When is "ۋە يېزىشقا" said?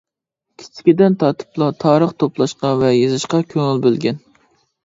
2.81-3.43